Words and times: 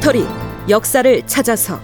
다큐멘터리 0.00 0.26
역사를 0.68 1.26
찾아서 1.26 1.78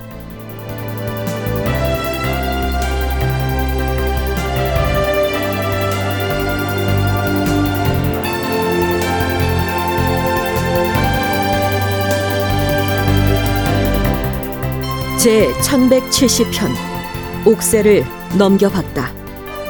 제 15.18 15.48
1170편 15.62 17.46
옥새를 17.46 18.04
넘겨봤다. 18.38 19.12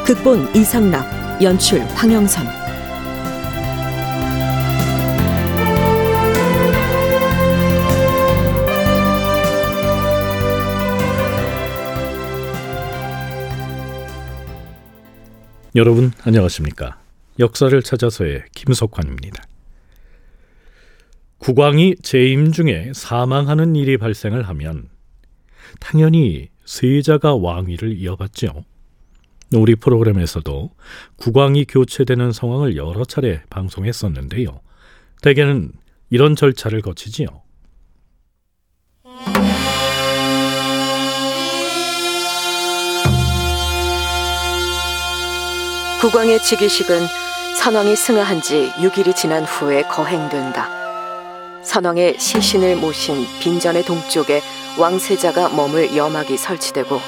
극본 0.05 0.55
이상락, 0.55 1.43
연출 1.43 1.81
황영선. 1.95 2.66
여러분 15.77 16.11
안녕하십니까? 16.23 16.99
역사를 17.39 17.83
찾아서의 17.83 18.45
김석환입니다. 18.55 19.43
국왕이 21.37 21.97
재임 22.03 22.51
중에 22.51 22.93
사망하는 22.95 23.77
일이 23.77 23.99
발생을 23.99 24.49
하면 24.49 24.89
당연히 25.79 26.49
세자가 26.65 27.35
왕위를 27.35 27.95
이어받죠. 27.99 28.65
우리 29.53 29.75
프로그램에서도 29.75 30.71
국왕이 31.17 31.67
교체되는 31.67 32.33
상황을 32.33 32.79
여러 32.79 33.05
차례 33.05 33.43
방송했었는데요. 33.51 34.59
대개는 35.21 35.73
이런 36.09 36.37
절차를 36.37 36.81
거치지요. 36.81 37.27
국왕의 46.01 46.43
즉위식은 46.43 47.07
선왕이 47.57 47.97
승하한 47.97 48.43
지 48.43 48.71
6일이 48.77 49.17
지난 49.17 49.45
후에 49.45 49.83
거행된다. 49.85 50.69
선왕의 51.63 52.19
시신을 52.19 52.77
모신 52.77 53.27
빈전의 53.41 53.85
동쪽에 53.85 54.43
왕세자가 54.79 55.49
머물 55.49 55.97
여막이 55.97 56.37
설치되고 56.37 57.01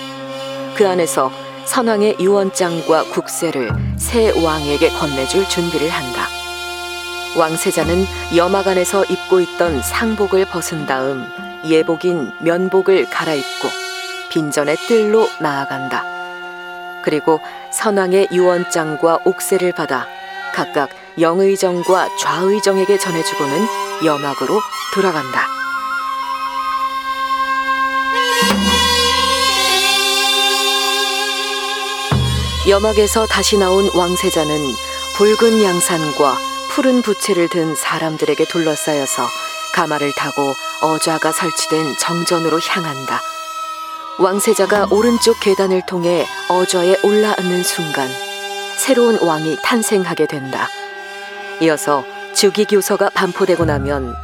그 0.75 0.89
안에서 0.89 1.31
선왕의 1.67 2.17
유언장과 2.19 3.11
국세를 3.11 3.71
새 3.99 4.31
왕에게 4.31 4.89
건네줄 4.89 5.47
준비를 5.51 5.91
한다. 5.91 6.27
왕세자는 7.37 8.07
여막 8.37 8.69
안에서 8.69 9.05
입고 9.05 9.41
있던 9.41 9.83
상복을 9.83 10.47
벗은 10.47 10.87
다음 10.87 11.27
예복인 11.67 12.33
면복을 12.41 13.11
갈아입고 13.11 13.69
빈전의 14.31 14.77
뜰로 14.89 15.29
나아간다. 15.41 16.18
그리고 17.09 17.41
선왕의 17.73 18.29
유언장과 18.33 19.21
옥세를 19.25 19.73
받아 19.73 20.07
각각 20.55 20.91
영의정과 21.19 22.19
좌의정에게 22.19 22.99
전해주고는 22.99 23.67
여막으로 24.05 24.61
돌아간다. 24.93 25.47
여막에서 32.69 33.25
다시 33.27 33.57
나온 33.57 33.89
왕세자는 33.95 34.61
붉은 35.17 35.65
양산과 35.65 36.37
푸른 36.69 37.01
부채를 37.01 37.49
든 37.49 37.75
사람들에게 37.75 38.45
둘러싸여서 38.45 39.27
가마를 39.73 40.13
타고 40.13 40.53
어좌가 40.83 41.33
설치된 41.33 41.97
정전으로 41.99 42.61
향한다. 42.61 43.23
왕세자가 44.19 44.89
오른쪽 44.91 45.39
계단을 45.39 45.83
통해 45.87 46.27
어좌에 46.49 46.97
올라앉는 47.05 47.63
순간 47.63 48.09
새로운 48.77 49.17
왕이 49.23 49.59
탄생하게 49.63 50.27
된다. 50.27 50.69
이어서 51.61 52.05
주기교서가 52.35 53.11
반포되고 53.11 53.65
나면 53.65 54.17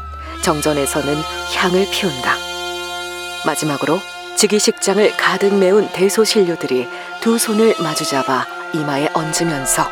정전에서는 0.42 1.14
향을 1.54 1.86
피운다. 1.92 2.36
마지막으로 3.46 4.00
즉위식장을 4.36 5.16
가득 5.16 5.54
메운 5.54 5.88
대소신료들이 5.92 6.88
두 7.20 7.38
손을 7.38 7.76
마주잡아 7.80 8.46
이마에 8.74 9.08
얹으면서 9.14 9.88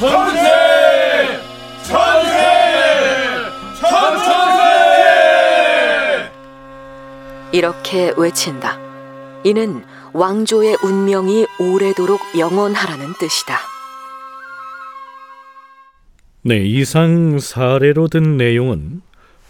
천세! 0.00 0.71
이렇게 7.52 8.12
외친다. 8.16 8.78
이는 9.44 9.84
왕조의 10.14 10.78
운명이 10.82 11.46
오래도록 11.60 12.20
영원하라는 12.38 13.12
뜻이다. 13.18 13.58
네, 16.42 16.64
이상 16.64 17.38
사례로 17.38 18.08
든 18.08 18.38
내용은 18.38 19.02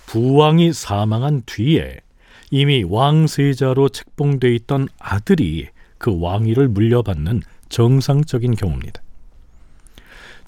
부왕이 0.06 0.72
사망한 0.72 1.42
뒤에 1.46 2.00
이미 2.50 2.84
왕세자로 2.86 3.88
책봉돼 3.90 4.52
있던 4.56 4.88
아들이 4.98 5.68
그 5.98 6.20
왕위를 6.20 6.68
물려받는 6.68 7.42
정상적인 7.68 8.56
경우입니다. 8.56 9.00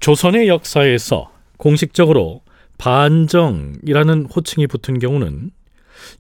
조선의 0.01 0.49
역사에서 0.49 1.31
공식적으로 1.57 2.43
반정이라는 2.79 4.27
호칭이 4.27 4.67
붙은 4.67 4.99
경우는 4.99 5.53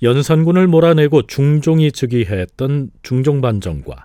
연산군을 0.02 0.66
몰아내고 0.66 1.26
중종이 1.26 1.92
즉위했던 1.92 2.90
중종반정과 3.02 4.04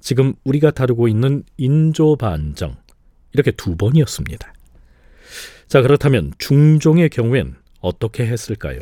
지금 0.00 0.34
우리가 0.44 0.70
다루고 0.70 1.08
있는 1.08 1.44
인조반정 1.56 2.76
이렇게 3.32 3.50
두 3.50 3.76
번이었습니다. 3.76 4.52
자 5.68 5.82
그렇다면 5.82 6.32
중종의 6.38 7.10
경우엔 7.10 7.56
어떻게 7.80 8.26
했을까요? 8.26 8.80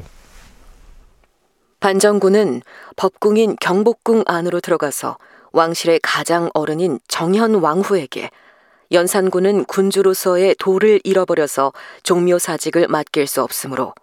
반정군은 1.81 2.63
법궁인 2.97 3.57
경복궁 3.61 4.25
안으로 4.27 4.61
들어가서 4.61 5.19
왕실의 5.53 6.01
가장 6.03 6.51
어른인 6.55 6.99
정현 7.09 7.57
왕후에게 7.57 8.31
연산군은 8.93 9.65
군주로서의 9.65 10.57
도를 10.59 11.01
잃어버려서 11.05 11.73
종묘사직을 12.03 12.89
맡길 12.89 13.27
수 13.27 13.43
없으므로 13.43 13.95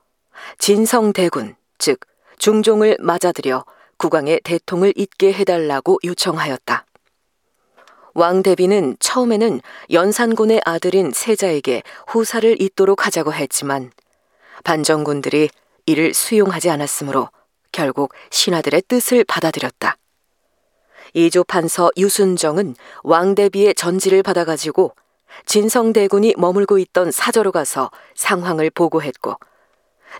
진성대군, 0.60 1.56
즉 1.78 2.00
중종을 2.42 2.98
맞아들여 3.00 3.66
국왕의 3.98 4.42
대통을 4.44 4.94
잇게 4.96 5.32
해달라고 5.32 6.00
요청하였다. 6.04 6.88
왕 8.16 8.42
대비는 8.42 8.98
처음에는 9.00 9.62
연산군의 9.92 10.64
아들인 10.66 11.12
세자에게 11.14 11.84
후사를 12.08 12.60
잇도록 12.60 13.06
하자고 13.06 13.32
했지만 13.32 13.92
반정군들이 14.64 15.50
이를 15.86 16.16
수용하지 16.16 16.72
않았으므로 16.72 17.30
결국 17.72 18.12
신하들의 18.32 18.82
뜻을 18.88 19.24
받아들였다. 19.24 19.98
이조 21.14 21.44
판서 21.44 21.92
유순정은 21.96 22.76
왕 23.04 23.36
대비의 23.36 23.76
전지를 23.76 24.24
받아가지고 24.24 24.96
진성대군이 25.46 26.34
머물고 26.40 26.80
있던 26.80 27.12
사저로 27.12 27.52
가서 27.52 27.92
상황을 28.16 28.72
보고했고 28.72 29.38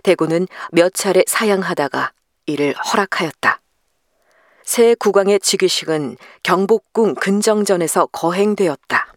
대군은 0.02 0.46
몇 0.72 0.94
차례 0.94 1.22
사양하다가 1.26 2.12
이를 2.46 2.74
허락하였다. 2.74 3.60
새 4.64 4.94
국왕의 4.94 5.40
즉위식은 5.40 6.16
경복궁 6.42 7.14
근정전에서 7.14 8.06
거행되었다. 8.06 9.12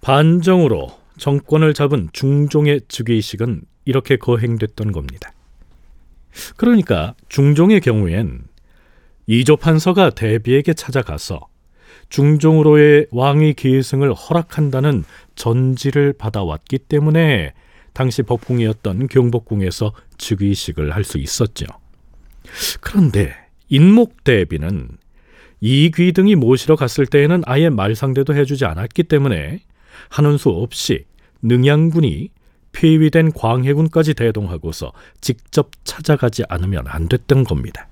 반정으로 0.00 0.98
정권을 1.18 1.74
잡은 1.74 2.08
중종의 2.12 2.82
즉위식은 2.88 3.62
이렇게 3.84 4.16
거행됐던 4.16 4.92
겁니다. 4.92 5.32
그러니까 6.56 7.14
중종의 7.28 7.80
경우엔 7.80 8.44
이조 9.26 9.56
판서가 9.56 10.10
대비에게 10.10 10.74
찾아가서 10.74 11.46
중종으로의 12.08 13.06
왕위 13.10 13.54
계승을 13.54 14.12
허락한다는 14.14 15.04
전지를 15.36 16.14
받아왔기 16.14 16.78
때문에 16.78 17.52
당시 18.00 18.22
법궁이었던 18.22 19.08
경복궁에서 19.08 19.92
즉위식을 20.16 20.94
할 20.94 21.04
수 21.04 21.18
있었죠. 21.18 21.66
그런데 22.80 23.34
인목대비는 23.68 24.88
이귀 25.60 26.12
등이 26.12 26.34
모시러 26.34 26.76
갔을 26.76 27.04
때에는 27.04 27.42
아예 27.44 27.68
말상대도 27.68 28.34
해주지 28.34 28.64
않았기 28.64 29.02
때문에 29.02 29.60
하는 30.08 30.38
수 30.38 30.48
없이 30.48 31.04
능양군이 31.42 32.30
폐위된 32.72 33.32
광해군까지 33.32 34.14
대동하고서 34.14 34.92
직접 35.20 35.70
찾아가지 35.84 36.44
않으면 36.48 36.84
안 36.86 37.06
됐던 37.06 37.44
겁니다. 37.44 37.86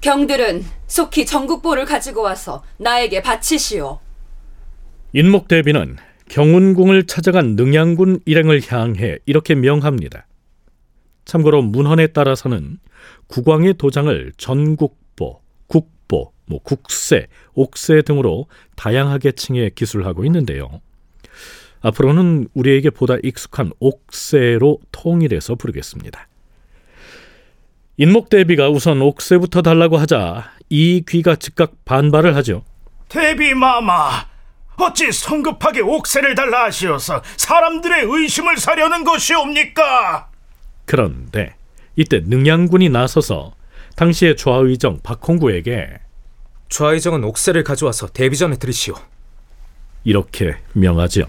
경들은 0.00 0.64
속히 0.86 1.26
전국보를 1.26 1.84
가지고 1.84 2.22
와서 2.22 2.64
나에게 2.78 3.22
바치시오. 3.22 4.00
인목 5.12 5.48
대비는 5.48 5.96
경운궁을 6.28 7.06
찾아간 7.06 7.56
능양군 7.56 8.20
일행을 8.24 8.62
향해 8.68 9.18
이렇게 9.26 9.54
명합니다. 9.54 10.26
참고로 11.24 11.62
문헌에 11.62 12.08
따라서는 12.08 12.78
국왕의 13.26 13.74
도장을 13.74 14.32
전국보, 14.36 15.40
국보, 15.66 16.32
뭐 16.46 16.60
국세, 16.62 17.26
옥세 17.54 18.02
등으로 18.02 18.46
다양하게 18.76 19.32
칭해 19.32 19.70
기술하고 19.74 20.24
있는데요. 20.24 20.80
앞으로는 21.82 22.48
우리에게 22.54 22.90
보다 22.90 23.16
익숙한 23.22 23.72
옥세로 23.80 24.78
통일해서 24.92 25.54
부르겠습니다. 25.56 26.29
인목 28.00 28.30
대비가 28.30 28.70
우선 28.70 29.02
옥세부터 29.02 29.60
달라고 29.60 29.98
하자 29.98 30.52
이 30.70 31.04
귀가 31.06 31.36
즉각 31.36 31.84
반발을 31.84 32.34
하죠. 32.36 32.64
대비 33.10 33.52
마마, 33.52 34.24
어찌 34.78 35.12
성급하게 35.12 35.82
옥세를 35.82 36.34
달라 36.34 36.64
하시어서 36.64 37.20
사람들의 37.36 38.06
의심을 38.08 38.56
사려는 38.56 39.04
것이옵니까? 39.04 40.30
그런데 40.86 41.54
이때 41.94 42.22
능양군이 42.24 42.88
나서서 42.88 43.52
당시의 43.96 44.38
좌의정 44.38 45.00
박홍구에게 45.02 45.90
좌의정은 46.70 47.22
옥세를 47.22 47.64
가져와서 47.64 48.06
대비전에 48.06 48.56
들이시오. 48.56 48.94
이렇게 50.04 50.56
명하죠. 50.72 51.26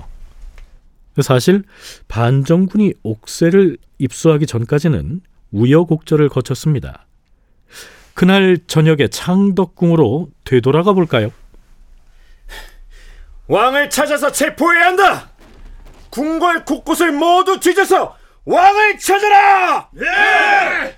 사실 1.22 1.64
반정군이 2.08 2.94
옥세를 3.04 3.78
입수하기 4.00 4.46
전까지는 4.46 5.20
우여곡절을 5.52 6.30
거쳤습니다. 6.30 7.06
그날 8.14 8.58
저녁에 8.68 9.08
창덕궁으로 9.08 10.30
되돌아가 10.44 10.94
볼까요? 10.94 11.32
왕을 13.48 13.90
찾아서 13.90 14.32
체포해야 14.32 14.88
한다. 14.88 15.30
궁궐 16.10 16.66
곳곳을 16.66 17.12
모두 17.12 17.60
뒤져서 17.60 18.16
왕을 18.46 19.00
찾아라. 19.00 19.90
예! 19.98 20.98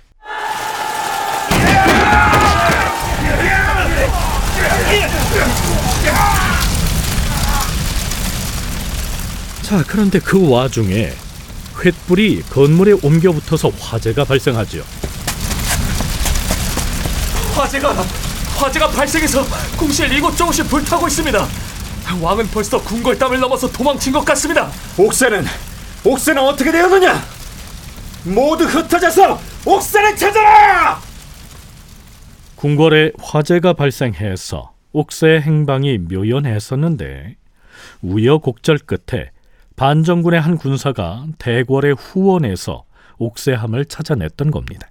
자, 9.62 9.82
그런데 9.88 10.18
그 10.18 10.50
와중에 10.50 11.10
횃불이 11.84 12.48
건물에 12.48 12.92
옮겨 13.02 13.30
붙어서 13.30 13.68
화재가 13.68 14.24
발생하지요. 14.24 14.82
화재가 17.54 17.92
화재가 18.56 18.88
발생해서 18.88 19.44
궁실 19.76 20.10
이곳저곳이 20.12 20.62
불타고 20.64 21.06
있습니다. 21.06 21.46
왕은 22.22 22.46
벌써 22.48 22.80
궁궐담을 22.82 23.38
넘어서 23.38 23.70
도망친 23.70 24.12
것 24.12 24.24
같습니다. 24.24 24.70
옥새는 24.96 25.44
옥새는 26.04 26.42
어떻게 26.42 26.72
되었느냐? 26.72 27.22
모두 28.24 28.64
흩어져서 28.64 29.38
옥새를 29.66 30.16
찾아라! 30.16 30.98
궁궐에 32.56 33.12
화재가 33.20 33.74
발생해서 33.74 34.72
옥새의 34.92 35.42
행방이 35.42 35.98
묘연했었는데 35.98 37.36
우여곡절 38.00 38.78
끝에 38.78 39.33
반정군의 39.76 40.40
한 40.40 40.56
군사가 40.56 41.26
대궐의 41.38 41.94
후원에서 41.94 42.84
옥새함을 43.18 43.86
찾아냈던 43.86 44.50
겁니다. 44.50 44.88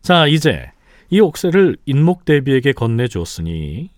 자, 0.00 0.26
이제 0.26 0.70
이 1.10 1.20
옥새를 1.20 1.76
인목 1.86 2.24
대비에게 2.24 2.72
건네주었으니 2.72 3.90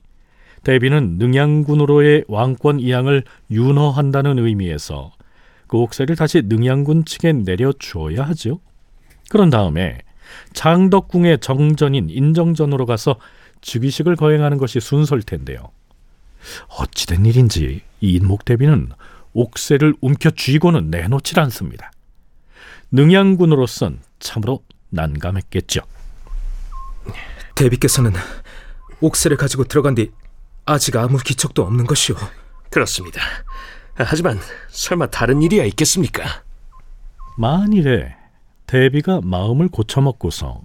대비는 0.64 1.16
능양군으로의 1.18 2.24
왕권 2.28 2.80
이양을 2.80 3.24
윤허한다는 3.50 4.38
의미에서 4.38 5.12
그 5.66 5.78
옥새를 5.78 6.16
다시 6.16 6.42
능양군 6.44 7.04
측에 7.04 7.32
내려주어야 7.32 8.22
하죠. 8.24 8.60
그런 9.30 9.50
다음에 9.50 9.98
장덕궁의 10.52 11.38
정전인 11.38 12.10
인정전으로 12.10 12.86
가서 12.86 13.16
즉위식을 13.60 14.16
거행하는 14.16 14.58
것이 14.58 14.80
순서일 14.80 15.22
텐데요. 15.22 15.70
어찌된 16.78 17.26
일인지 17.26 17.82
이 18.00 18.12
인목 18.14 18.44
대비는 18.44 18.90
옥새를 19.32 19.94
움켜 20.00 20.30
쥐고는 20.30 20.90
내놓질 20.90 21.38
않습니다. 21.40 21.92
능양군으로선 22.90 24.00
참으로 24.18 24.64
난감했겠죠. 24.90 25.82
대비께서는 27.54 28.12
옥새를 29.00 29.36
가지고 29.36 29.64
들어간 29.64 29.94
뒤 29.94 30.10
아직 30.66 30.96
아무 30.96 31.18
기척도 31.18 31.62
없는 31.62 31.86
것이오. 31.86 32.16
그렇습니다. 32.70 33.20
하지만 33.94 34.38
설마 34.68 35.08
다른 35.08 35.42
일이야 35.42 35.64
있겠습니까? 35.64 36.42
만일에 37.36 38.16
대비가 38.66 39.20
마음을 39.22 39.68
고쳐먹고서 39.68 40.62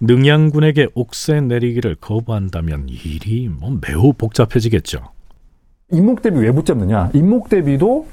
능양군에게 0.00 0.88
옥새 0.94 1.40
내리기를 1.40 1.96
거부한다면 1.96 2.88
일이 2.88 3.48
뭐 3.48 3.78
매우 3.80 4.12
복잡해지겠죠. 4.12 5.13
임목대비 5.90 6.38
왜 6.38 6.50
붙잡느냐? 6.50 7.10
임목대비도 7.12 8.06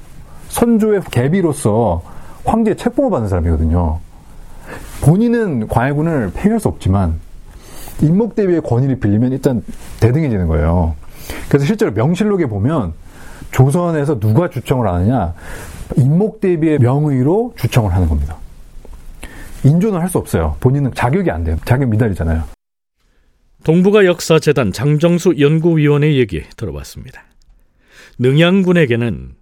선조의 0.49 1.01
계비로서 1.11 2.03
황제의 2.43 2.75
책봉을 2.77 3.09
받는 3.11 3.29
사람이거든요. 3.29 3.99
본인은 5.01 5.67
광해군을 5.67 6.31
폐위할 6.33 6.59
수 6.59 6.67
없지만 6.67 7.19
임목대비의 8.01 8.61
권위를 8.61 8.99
빌리면 8.99 9.31
일단 9.31 9.63
대등해지는 9.99 10.47
거예요. 10.47 10.95
그래서 11.47 11.65
실제로 11.65 11.91
명실록에 11.91 12.47
보면 12.47 12.93
조선에서 13.51 14.19
누가 14.19 14.49
주청을 14.49 14.87
하느냐 14.87 15.33
임목대비의 15.97 16.79
명의로 16.79 17.53
주청을 17.57 17.93
하는 17.93 18.07
겁니다. 18.07 18.37
인존을 19.63 20.01
할수 20.01 20.17
없어요. 20.17 20.55
본인은 20.59 20.93
자격이 20.93 21.29
안 21.29 21.43
돼요. 21.43 21.57
자격 21.65 21.89
미달이잖아요. 21.89 22.43
동북아 23.63 24.05
역사재단 24.05 24.71
장정수 24.71 25.35
연구위원의 25.39 26.17
얘기 26.17 26.43
들어봤습니다. 26.57 27.21
능양군에게는 28.21 29.33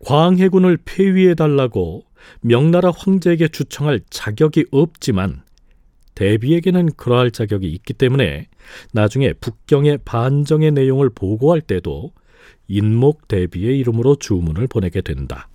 광해군을 0.00 0.76
폐위해달라고 0.84 2.04
명나라 2.42 2.92
황제에게 2.94 3.48
주청할 3.48 4.00
자격이 4.10 4.66
없지만 4.70 5.40
대비에게는 6.14 6.92
그러할 6.96 7.30
자격이 7.30 7.66
있기 7.66 7.94
때문에 7.94 8.46
나중에 8.92 9.32
북경의 9.32 10.00
반정의 10.04 10.72
내용을 10.72 11.08
보고할 11.08 11.62
때도 11.62 12.12
인목 12.68 13.26
대비의 13.26 13.78
이름으로 13.78 14.16
주문을 14.16 14.66
보내게 14.66 15.00
된다. 15.00 15.48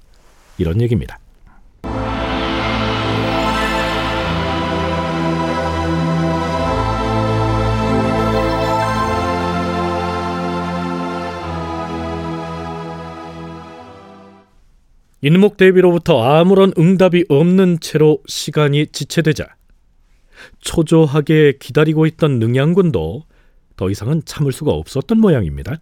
이런 0.58 0.82
얘기입니다. 0.82 1.20
인목 15.22 15.58
대비로부터 15.58 16.24
아무런 16.24 16.74
응답이 16.78 17.26
없는 17.30 17.80
채로 17.80 18.20
시간이 18.28 18.88
지체되자 18.88 19.46
초조하게 20.62 21.58
기다리고 21.60 22.08
있던 22.08 22.40
능양군도 22.40 23.24
더 23.78 23.90
이상은 23.90 24.24
참을 24.26 24.52
수가 24.52 24.72
없었던 24.72 25.20
모양입니다. 25.20 25.76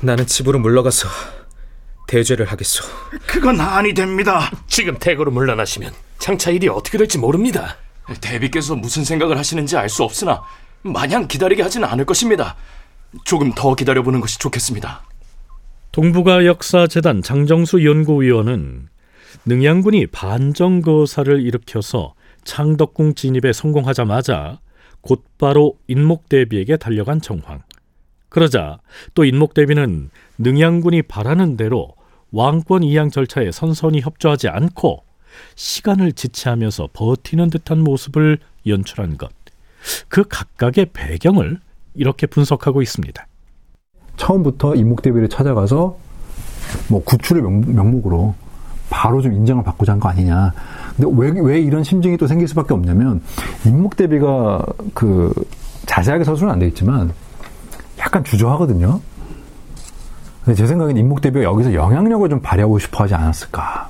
나는 0.00 0.26
집으로 0.26 0.58
물러가서 0.58 1.08
대죄를 2.08 2.46
하겠소. 2.46 2.82
그건 3.26 3.60
아니 3.60 3.92
됩니다. 3.92 4.50
지금 4.66 4.98
대거로 4.98 5.30
물러나시면 5.30 5.92
장차 6.18 6.50
일이 6.50 6.68
어떻게 6.68 6.96
될지 6.96 7.18
모릅니다. 7.18 7.76
대비께서 8.20 8.74
무슨 8.74 9.04
생각을 9.04 9.36
하시는지 9.36 9.76
알 9.76 9.90
수 9.90 10.02
없으나 10.02 10.42
마냥 10.82 11.28
기다리게 11.28 11.62
하지는 11.62 11.86
않을 11.88 12.06
것입니다. 12.06 12.56
조금 13.24 13.52
더 13.54 13.74
기다려보는 13.74 14.20
것이 14.20 14.38
좋겠습니다. 14.38 15.04
동북아 15.92 16.44
역사재단 16.44 17.20
장정수 17.20 17.84
연구위원은 17.84 18.86
능양군이 19.44 20.06
반정거사를 20.06 21.42
일으켜서 21.42 22.14
창덕궁 22.44 23.16
진입에 23.16 23.52
성공하자마자 23.52 24.60
곧바로 25.00 25.76
인목대비에게 25.88 26.76
달려간 26.76 27.20
정황. 27.20 27.62
그러자 28.28 28.78
또 29.14 29.24
인목대비는 29.24 30.10
능양군이 30.38 31.02
바라는 31.02 31.56
대로 31.56 31.96
왕권 32.30 32.84
이양 32.84 33.10
절차에 33.10 33.50
선선히 33.50 34.00
협조하지 34.00 34.46
않고 34.46 35.02
시간을 35.56 36.12
지체하면서 36.12 36.90
버티는 36.92 37.50
듯한 37.50 37.82
모습을 37.82 38.38
연출한 38.64 39.18
것. 39.18 39.32
그 40.08 40.22
각각의 40.22 40.90
배경을 40.92 41.58
이렇게 41.94 42.28
분석하고 42.28 42.80
있습니다. 42.80 43.26
처음부터 44.30 44.74
인목대비를 44.74 45.28
찾아가서 45.30 45.96
뭐 46.88 47.02
구출의 47.04 47.42
명, 47.42 47.90
목으로 47.90 48.34
바로 48.90 49.22
좀 49.22 49.32
인정을 49.32 49.64
받고자 49.64 49.92
한 49.92 50.00
거 50.00 50.08
아니냐. 50.10 50.52
근데 50.96 51.10
왜, 51.16 51.40
왜 51.40 51.60
이런 51.60 51.82
심증이 51.82 52.16
또 52.18 52.26
생길 52.26 52.46
수밖에 52.48 52.74
없냐면 52.74 53.22
인목 53.64 53.96
대비가 53.96 54.62
그 54.92 55.32
자세하게 55.86 56.24
서술은 56.24 56.52
안 56.52 56.58
돼 56.58 56.66
있지만 56.68 57.12
약간 57.98 58.22
주저하거든요. 58.22 59.00
근데 60.44 60.56
제 60.56 60.66
생각엔 60.66 60.96
인목 60.98 61.20
대비가 61.22 61.44
여기서 61.44 61.72
영향력을 61.72 62.28
좀 62.28 62.40
발휘하고 62.40 62.78
싶어 62.78 63.04
하지 63.04 63.14
않았을까. 63.14 63.89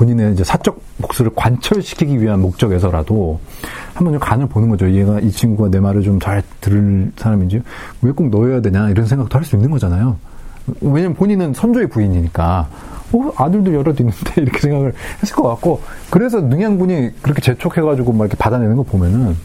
본인의 0.00 0.32
이제 0.32 0.42
사적 0.44 0.80
목소리를 0.96 1.34
관철시키기 1.36 2.20
위한 2.22 2.40
목적에서라도 2.40 3.38
한번 3.92 4.14
좀 4.14 4.20
간을 4.20 4.46
보는 4.46 4.70
거죠. 4.70 4.90
얘가 4.90 5.20
이 5.20 5.30
친구가 5.30 5.68
내 5.70 5.78
말을 5.78 6.00
좀 6.02 6.18
잘 6.20 6.42
들을 6.62 7.12
사람인지 7.16 7.62
왜 8.02 8.12
꼭 8.12 8.30
넣어야 8.30 8.60
되냐 8.62 8.88
이런 8.88 9.04
생각도 9.06 9.38
할 9.38 9.44
수 9.44 9.56
있는 9.56 9.70
거잖아요. 9.70 10.16
왜냐면 10.80 11.14
본인은 11.14 11.52
선조의 11.52 11.88
부인이니까 11.88 12.68
어, 13.12 13.32
아들도 13.36 13.74
여럿 13.74 14.00
있는데 14.00 14.16
이렇게 14.40 14.58
생각을 14.60 14.94
했을 15.22 15.36
것 15.36 15.42
같고 15.48 15.82
그래서 16.10 16.40
능양군이 16.40 17.10
그렇게 17.20 17.42
재촉해가지고 17.42 18.12
막 18.12 18.24
이렇게 18.24 18.36
받아내는 18.38 18.76
거 18.76 18.82
보면은 18.84 19.36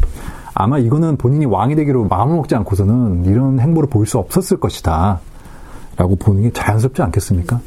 아마 0.53 0.77
이거는 0.77 1.17
본인이 1.17 1.45
왕이 1.45 1.75
되기로 1.75 2.05
마음을 2.05 2.35
먹지 2.37 2.55
않고서는 2.55 3.25
이런 3.25 3.59
행보를 3.59 3.89
보일 3.89 4.07
수 4.07 4.17
없었을 4.19 4.57
것이다. 4.57 5.19
라고 5.97 6.15
보는 6.15 6.43
게 6.43 6.51
자연스럽지 6.51 7.01
않겠습니까? 7.01 7.59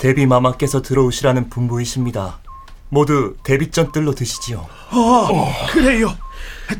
데비 0.00 0.24
마마께서 0.26 0.80
들어오시라는 0.80 1.50
분부이십니다. 1.50 2.40
모두 2.88 3.36
데뷔전 3.44 3.92
뜰로 3.92 4.14
드시지요. 4.14 4.66
어, 4.90 5.52
그래요. 5.70 6.16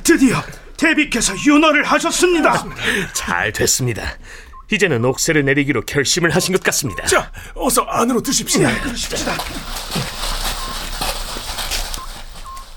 드디어 0.02 0.36
대비께서 0.78 1.34
윤허를 1.46 1.84
하셨습니다. 1.84 2.64
잘 3.12 3.52
됐습니다. 3.52 4.02
이제는 4.72 5.04
옥새를 5.04 5.44
내리기로 5.44 5.82
결심을 5.82 6.30
하신 6.30 6.54
것 6.54 6.62
같습니다. 6.62 7.04
자, 7.04 7.30
어서 7.54 7.82
안으로 7.82 8.22
드십시오. 8.22 8.66
네, 8.66 8.80
그러십시다. 8.80 9.32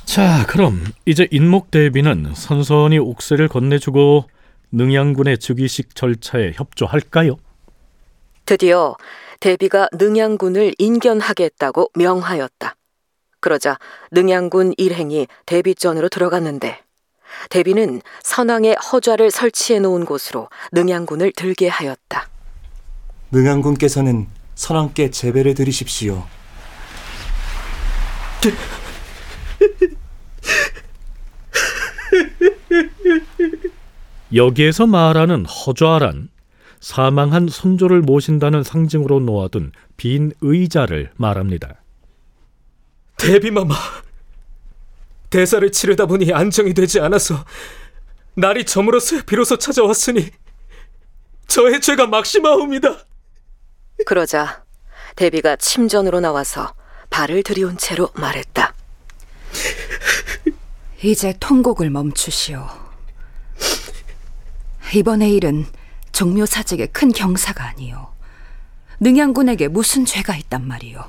자, 0.04 0.46
그럼 0.48 0.84
이제 1.06 1.28
인목 1.32 1.72
대비는 1.72 2.34
선선히 2.36 3.00
옥새를 3.00 3.48
건네주고 3.48 4.26
능양군의 4.74 5.38
즉위식 5.38 5.96
절차에 5.96 6.52
협조할까요? 6.56 7.38
드디어 8.46 8.96
대비가 9.44 9.90
능양군을 9.92 10.74
인견하겠다고 10.78 11.92
명하였다. 11.96 12.78
그러자 13.42 13.78
능양군 14.12 14.74
일행이 14.78 15.28
대비전으로 15.46 16.08
들어갔는데 16.08 16.80
대비는 17.50 18.02
선왕의 18.24 18.76
허좌를 18.76 19.32
설치해 19.32 19.82
놓은 19.82 20.06
곳으로 20.06 20.48
능양군을 20.72 21.34
들게 21.36 21.68
하였다. 21.68 22.30
능양군께서는 23.32 24.28
선왕께 24.56 25.12
제배를 25.12 25.56
드리십시오. 25.56 26.24
여기에서 34.34 34.88
말하는 34.88 35.46
허좌란 35.46 36.30
사망한 36.84 37.48
선조를 37.48 38.02
모신다는 38.02 38.62
상징으로 38.62 39.22
놓아둔 39.22 39.72
빈 39.96 40.34
의자를 40.42 41.12
말합니다. 41.16 41.82
데비마마, 43.16 43.74
대사를 45.30 45.72
치르다 45.72 46.08
보니 46.08 46.34
안정이 46.34 46.74
되지 46.74 47.00
않아서 47.00 47.46
날이 48.36 48.66
저물어서 48.66 49.24
비로소 49.26 49.58
찾아왔으니 49.58 50.30
저의 51.48 51.80
죄가 51.80 52.08
막심하옵니다. 52.08 52.98
그러자 54.06 54.66
대비가 55.16 55.56
침전으로 55.56 56.20
나와서 56.20 56.74
발을 57.10 57.44
들이운 57.44 57.78
채로 57.78 58.10
말했다. 58.16 58.76
이제 61.02 61.34
통곡을 61.40 61.90
멈추시오. 61.90 62.68
이번의 64.94 65.34
일은 65.36 65.66
종묘사직의 66.14 66.88
큰 66.94 67.12
경사가 67.12 67.66
아니오. 67.66 68.14
능양군에게 69.00 69.68
무슨 69.68 70.06
죄가 70.06 70.38
있단 70.38 70.66
말이오. 70.66 71.04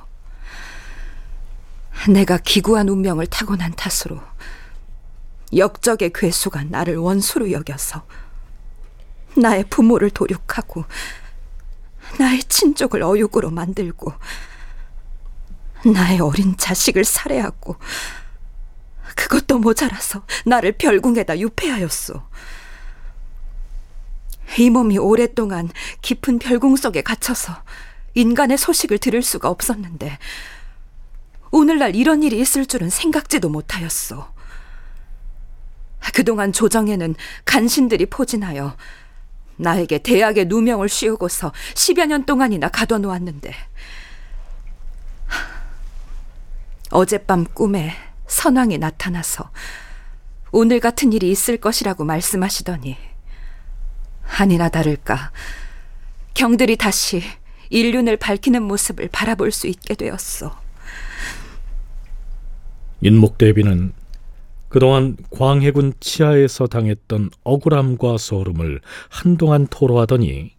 내가 2.09 2.39
기구한 2.39 2.89
운명을 2.89 3.27
타고난 3.29 3.73
탓으로 3.75 4.21
역적의 5.55 6.13
괴수가 6.13 6.65
나를 6.65 6.97
원수로 6.97 7.53
여겨서 7.53 8.05
나의 9.37 9.65
부모를 9.71 10.11
도륙하고 10.11 10.85
나의 12.19 12.43
친족을 12.45 13.03
어육으로 13.03 13.51
만들고 13.51 14.13
나의 15.93 16.21
어린 16.21 16.57
자식을 16.57 17.05
살해하고 17.05 17.77
그것도 19.15 19.59
모자라서 19.59 20.25
나를 20.45 20.73
별궁에다 20.73 21.39
유폐하였소. 21.39 22.23
이 24.59 24.71
몸이 24.71 24.99
오랫동안 24.99 25.71
깊은 26.03 26.39
별궁 26.39 26.77
속에 26.77 27.03
갇혀서 27.03 27.63
인간의 28.15 28.59
소식을 28.59 28.99
들을 28.99 29.23
수가 29.23 29.49
없었는데 29.49 30.19
오늘날 31.51 31.95
이런 31.95 32.23
일이 32.23 32.41
있을 32.41 32.67
줄은 32.67 32.91
생각지도 32.91 33.49
못하였소. 33.49 34.25
그동안 36.15 36.53
조정에는 36.53 37.15
간신들이 37.45 38.07
포진하여 38.07 38.77
나에게 39.57 39.99
대학의 39.99 40.47
누명을 40.47 40.89
씌우고서 40.89 41.53
10여 41.75 42.07
년 42.07 42.25
동안이나 42.25 42.69
가둬놓았는데 42.69 43.55
어젯밤 46.91 47.45
꿈에 47.45 47.95
선왕이 48.27 48.79
나타나서 48.79 49.51
오늘 50.53 50.81
같은 50.81 51.13
일이 51.13 51.31
있을 51.31 51.57
것이라고 51.57 52.05
말씀하시더니 52.05 52.97
아니나 54.37 54.69
다를까 54.69 55.31
경들이 56.35 56.77
다시 56.77 57.23
인륜을 57.71 58.17
밝히는 58.17 58.63
모습을 58.63 59.09
바라볼 59.09 59.53
수 59.53 59.67
있게 59.67 59.95
되었소. 59.95 60.51
인목대비는 63.01 63.93
그동안 64.69 65.17
광해군 65.31 65.95
치하에서 66.01 66.67
당했던 66.67 67.31
억울함과 67.45 68.19
소름을 68.19 68.81
한동안 69.09 69.67
토로하더니 69.69 70.53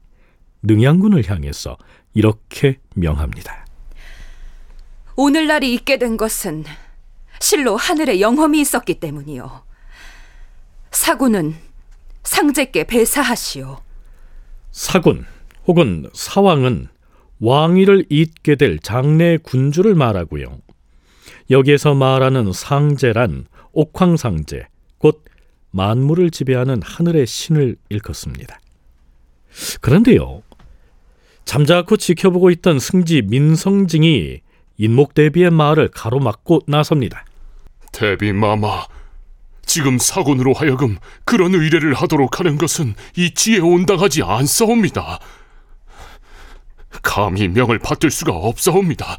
능양군을 0.64 1.30
향해서 1.30 1.78
이렇게 2.14 2.80
명합니다. 2.94 3.66
오늘날이 5.18 5.74
있게 5.74 5.98
된 5.98 6.18
것은 6.18 6.64
실로 7.40 7.76
하늘에 7.76 8.22
영험이 8.22 8.62
있었기 8.62 9.00
때문이요. 9.00 9.64
사군은 10.92 11.56
상제께 12.26 12.86
배사하시오. 12.86 13.78
사군 14.72 15.26
혹은 15.68 16.10
사왕은 16.14 16.90
왕위를 17.40 18.06
잇게 18.10 18.56
될 18.56 18.80
장래 18.80 19.38
군주를 19.38 19.96
말하고요. 19.96 20.60
여기에서 21.50 21.94
말하는 21.94 22.52
상제란 22.52 23.46
옥황상제, 23.72 24.68
곧 24.98 25.24
만물을 25.72 26.32
지배하는 26.32 26.82
하늘의 26.84 27.28
신을 27.28 27.76
일컫습니다. 27.90 28.60
그런데요, 29.82 30.44
잠자코 31.46 31.98
지켜보고 31.98 32.50
있던 32.52 32.80
승지 32.80 33.22
민성징이 33.22 34.42
인목 34.78 35.14
대비의 35.14 35.52
말을 35.52 35.90
가로막고 35.90 36.62
나섭니다. 36.68 37.26
대비 37.92 38.34
마마, 38.34 38.88
지금 39.66 39.98
사군으로 39.98 40.54
하여금 40.54 40.98
그런 41.26 41.54
의뢰를 41.54 41.94
하도록 41.94 42.40
하는 42.40 42.58
것은 42.58 42.96
이지에 43.16 43.60
온당하지 43.60 44.24
않사옵니다. 44.24 45.20
감히 47.02 47.48
명을 47.48 47.80
받들 47.80 48.12
수가 48.12 48.32
없사옵니다. 48.34 49.18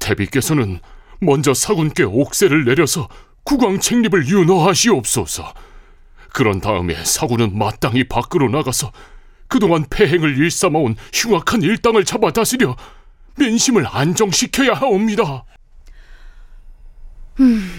대비께서는 0.00 0.80
먼저 1.20 1.54
사군께 1.54 2.02
옥세를 2.02 2.64
내려서 2.64 3.08
국왕 3.44 3.80
책립을 3.80 4.28
윤허하시옵소서. 4.28 5.54
그런 6.32 6.60
다음에 6.60 7.02
사군은 7.04 7.56
마땅히 7.56 8.04
밖으로 8.04 8.48
나가서 8.48 8.92
그동안 9.48 9.86
폐행을 9.88 10.36
일삼아온 10.38 10.96
흉악한 11.14 11.62
일당을 11.62 12.04
잡아 12.04 12.30
다스려 12.30 12.76
민심을 13.38 13.86
안정시켜야 13.86 14.74
하옵니다. 14.74 15.44
음. 17.40 17.70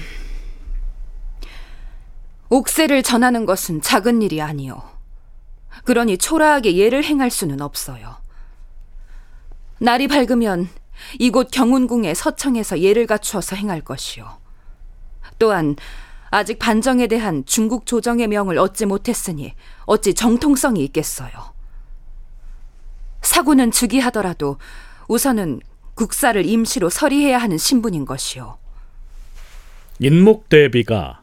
옥세를 2.50 3.04
전하는 3.04 3.46
것은 3.46 3.82
작은 3.82 4.22
일이 4.22 4.42
아니오. 4.42 4.82
그러니 5.84 6.18
초라하게 6.18 6.78
예를 6.78 7.04
행할 7.04 7.30
수는 7.30 7.62
없어요. 7.62 8.18
날이 9.80 10.08
밝으면 10.08 10.70
이곳 11.20 11.52
경운궁의 11.52 12.16
서청에서 12.16 12.80
예를 12.80 13.06
갖추어서 13.06 13.56
행할 13.56 13.82
것이요. 13.82 14.38
또한 15.38 15.76
아직 16.30 16.60
반정에 16.60 17.08
대한 17.08 17.46
중국 17.46 17.86
조정의 17.86 18.28
명을 18.28 18.58
얻지 18.58 18.86
못했으니 18.86 19.54
어찌 19.86 20.14
정통성이 20.14 20.84
있겠어요. 20.86 21.32
사구는 23.22 23.72
즉위하더라도 23.72 24.58
우선은 25.08 25.62
국사를 25.94 26.44
임시로 26.46 26.90
서리해야 26.90 27.38
하는 27.38 27.58
신분인 27.58 28.06
것이요. 28.06 28.58
인목 30.00 30.50
대비가 30.50 31.22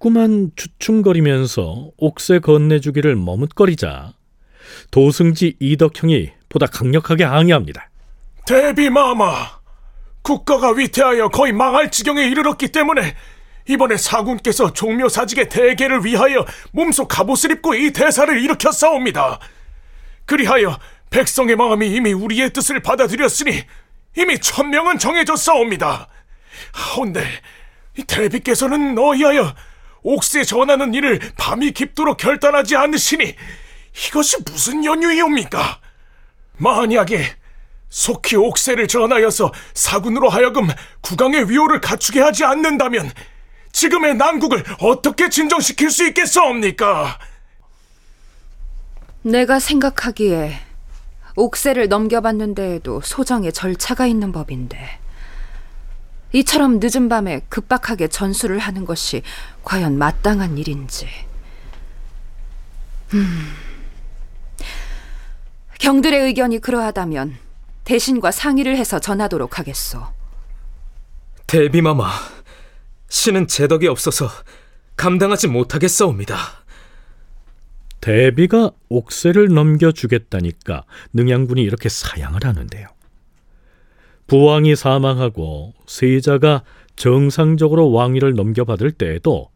자꾸만 0.00 0.50
주춤거리면서 0.56 1.90
옥새 1.98 2.38
건네주기를 2.38 3.16
머뭇거리자 3.16 4.14
도승지 4.90 5.56
이덕형이 5.60 6.30
보다 6.48 6.66
강력하게 6.66 7.24
항의합니다. 7.24 7.90
대비마마, 8.46 9.60
국가가 10.22 10.72
위태하여 10.72 11.28
거의 11.28 11.52
망할 11.52 11.90
지경에 11.90 12.24
이르렀기 12.24 12.68
때문에 12.68 13.14
이번에 13.68 13.98
사군께서 13.98 14.72
종묘사직의 14.72 15.50
대계를 15.50 16.02
위하여 16.04 16.46
몸소 16.72 17.06
갑옷을 17.06 17.52
입고 17.52 17.74
이 17.74 17.92
대사를 17.92 18.42
일으켰사옵니다. 18.42 19.38
그리하여 20.24 20.78
백성의 21.10 21.56
마음이 21.56 21.94
이미 21.94 22.14
우리의 22.14 22.54
뜻을 22.54 22.80
받아들였으니 22.80 23.52
이미 24.16 24.38
천명은 24.38 24.98
정해졌사옵니다. 24.98 26.08
하온데 26.72 27.22
대비께서는 28.06 28.94
너희하여 28.94 29.54
옥새 30.02 30.44
전하는 30.44 30.94
일을 30.94 31.20
밤이 31.36 31.72
깊도록 31.72 32.16
결단하지 32.16 32.76
않으시니 32.76 33.34
이것이 34.06 34.36
무슨 34.44 34.84
연유이옵니까? 34.84 35.80
만약에 36.56 37.24
속히 37.88 38.36
옥새를 38.36 38.86
전하여서 38.86 39.52
사군으로 39.74 40.28
하여금 40.28 40.68
국왕의 41.00 41.50
위호를 41.50 41.80
갖추게 41.80 42.20
하지 42.20 42.44
않는다면 42.44 43.10
지금의 43.72 44.14
난국을 44.16 44.64
어떻게 44.80 45.28
진정시킬 45.28 45.90
수 45.90 46.06
있겠사옵니까? 46.06 47.18
내가 49.22 49.58
생각하기에 49.58 50.58
옥새를 51.36 51.88
넘겨봤는데에도 51.88 53.00
소정의 53.02 53.52
절차가 53.52 54.06
있는 54.06 54.32
법인데 54.32 54.98
이처럼 56.32 56.78
늦은 56.80 57.08
밤에 57.08 57.42
급박하게 57.48 58.08
전수를 58.08 58.58
하는 58.58 58.84
것이 58.84 59.22
과연 59.64 59.98
마땅한 59.98 60.58
일인지. 60.58 61.08
음. 63.14 63.52
경들의 65.78 66.20
의견이 66.26 66.60
그러하다면 66.60 67.36
대신과 67.84 68.30
상의를 68.30 68.76
해서 68.76 69.00
전하도록 69.00 69.58
하겠소. 69.58 70.06
대비마마, 71.46 72.10
신은 73.08 73.48
제덕이 73.48 73.88
없어서 73.88 74.28
감당하지 74.96 75.48
못하겠사옵니다. 75.48 76.36
대비가 78.00 78.70
옥새를 78.88 79.48
넘겨주겠다니까 79.52 80.84
능양군이 81.12 81.62
이렇게 81.62 81.88
사양을 81.88 82.44
하는데요. 82.44 82.86
부왕이 84.30 84.76
사망하고 84.76 85.74
세자가 85.86 86.62
정상적으로 86.94 87.90
왕위를 87.90 88.34
넘겨받을 88.34 88.92
때에도 88.92 89.50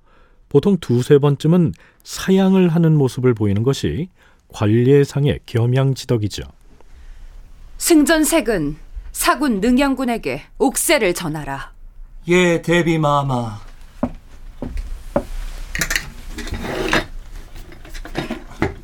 보통 0.49 0.79
두세 0.79 1.19
번쯤은 1.19 1.75
사양을 2.03 2.71
하는 2.71 2.97
모습을 2.97 3.35
보이는 3.35 3.63
것이 3.63 4.09
관례상의 4.49 5.39
겸양지덕이죠. 5.47 6.43
승전색은 7.79 8.77
사군 9.13 9.61
능양군에게 9.61 10.43
옥새를 10.59 11.15
전하라. 11.15 11.73
예, 12.27 12.61
대비 12.61 12.99
마마. 12.99 13.61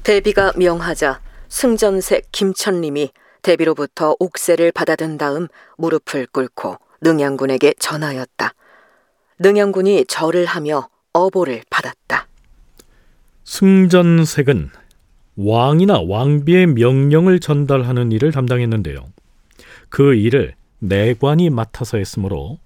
대비가 0.04 0.52
명하자 0.54 1.20
승전색 1.48 2.30
김천림이 2.30 3.10
대비로부터 3.42 4.16
옥새를 4.18 4.72
받아든 4.72 5.18
다음 5.18 5.48
무릎을 5.78 6.26
꿇고 6.32 6.76
능양군에게 7.00 7.74
전하였다. 7.78 8.54
능양군이 9.38 10.04
절을 10.06 10.44
하며 10.46 10.88
어보를 11.12 11.62
받았다. 11.70 12.26
승전색은 13.44 14.70
왕이나 15.36 16.02
왕비의 16.06 16.66
명령을 16.66 17.40
전달하는 17.40 18.12
일을 18.12 18.32
담당했는데요. 18.32 19.06
그 19.88 20.14
일을 20.14 20.54
내관이 20.78 21.50
맡아서 21.50 21.98
했으므로 21.98 22.58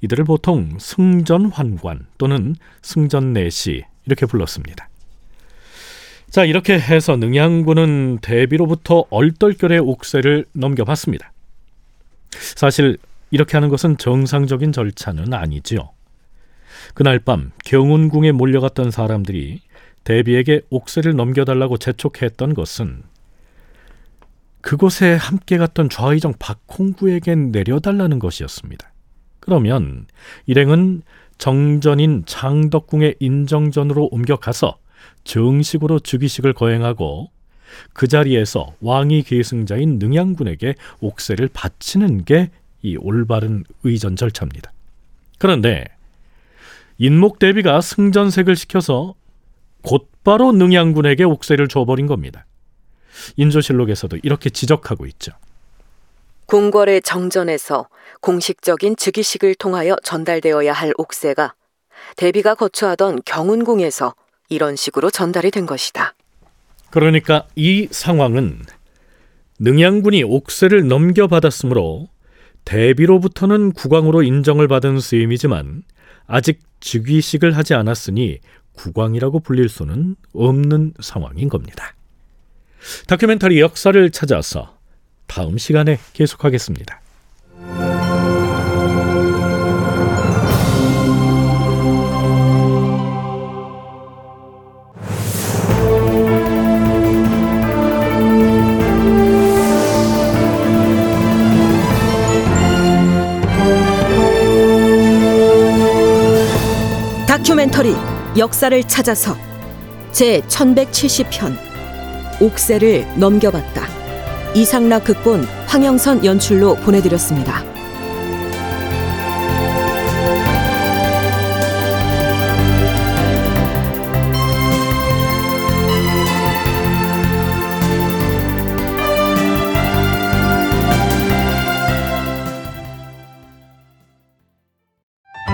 이들을 0.00 0.24
보통 0.24 0.76
승전환관 0.78 2.06
또는 2.18 2.54
승전내시 2.82 3.84
이렇게 4.06 4.26
불렀습니다. 4.26 4.88
자, 6.30 6.44
이렇게 6.44 6.78
해서 6.78 7.16
능양군은 7.16 8.18
대비로부터 8.20 9.04
얼떨결에 9.10 9.78
옥새를 9.78 10.44
넘겨받습니다. 10.52 11.32
사실 12.56 12.98
이렇게 13.30 13.56
하는 13.56 13.68
것은 13.68 13.96
정상적인 13.96 14.72
절차는 14.72 15.32
아니지요. 15.32 15.90
그날 16.94 17.18
밤 17.18 17.52
경운궁에 17.64 18.32
몰려갔던 18.32 18.90
사람들이 18.90 19.60
대비에게 20.04 20.62
옥새를 20.70 21.16
넘겨달라고 21.16 21.78
재촉했던 21.78 22.54
것은 22.54 23.02
그곳에 24.60 25.14
함께 25.14 25.58
갔던 25.58 25.88
좌의정 25.88 26.34
박홍구에겐 26.38 27.52
내려달라는 27.52 28.18
것이었습니다. 28.18 28.92
그러면 29.40 30.06
일행은 30.46 31.02
정전인 31.38 32.24
창덕궁의 32.26 33.16
인정전으로 33.20 34.08
옮겨가서 34.10 34.78
정식으로 35.24 36.00
즉위식을 36.00 36.52
거행하고 36.52 37.30
그 37.92 38.06
자리에서 38.06 38.74
왕위 38.80 39.22
계승자인 39.22 39.98
능양군에게 39.98 40.74
옥새를 41.00 41.48
바치는 41.52 42.24
게 42.24 42.50
이 42.86 42.96
올바른 42.96 43.64
의전 43.82 44.14
절차입니다. 44.14 44.72
그런데 45.38 45.86
인목 46.98 47.40
대비가 47.40 47.80
승전색을 47.80 48.54
시켜서 48.54 49.14
곧바로 49.82 50.52
능양군에게 50.52 51.24
옥새를 51.24 51.66
줘버린 51.66 52.06
겁니다. 52.06 52.46
인조실록에서도 53.36 54.18
이렇게 54.22 54.50
지적하고 54.50 55.06
있죠. 55.06 55.32
궁궐의 56.46 57.02
정전에서 57.02 57.88
공식적인 58.20 58.94
즉위식을 58.94 59.56
통하여 59.56 59.96
전달되어야 60.04 60.72
할 60.72 60.92
옥새가 60.96 61.54
대비가 62.16 62.54
거처하던 62.54 63.22
경운궁에서 63.24 64.14
이런 64.48 64.76
식으로 64.76 65.10
전달이 65.10 65.50
된 65.50 65.66
것이다. 65.66 66.14
그러니까 66.90 67.46
이 67.56 67.88
상황은 67.90 68.62
능양군이 69.58 70.22
옥새를 70.22 70.88
넘겨받았으므로 70.88 72.08
대비로부터는 72.64 73.72
국왕으로 73.72 74.22
인정을 74.22 74.68
받은 74.68 75.00
셈이지만 75.00 75.82
아직 76.26 76.60
즉위식을 76.80 77.56
하지 77.56 77.74
않았으니 77.74 78.38
국왕이라고 78.74 79.40
불릴 79.40 79.68
수는 79.68 80.16
없는 80.34 80.94
상황인 81.00 81.48
겁니다. 81.48 81.94
다큐멘터리 83.06 83.60
역사를 83.60 84.10
찾아서 84.10 84.76
다음 85.26 85.58
시간에 85.58 85.98
계속하겠습니다. 86.12 87.00
다큐멘터리 107.56 107.94
역사를 108.36 108.84
찾아서 108.84 109.34
제 110.12 110.42
1170편 110.42 111.56
옥새를 112.42 113.06
넘겨봤다. 113.18 113.86
이상락 114.54 115.04
극본 115.04 115.44
황영선 115.66 116.24
연출로 116.26 116.74
보내드렸습니다. 116.76 117.75